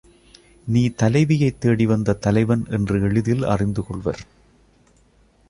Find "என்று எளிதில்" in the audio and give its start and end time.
2.69-3.43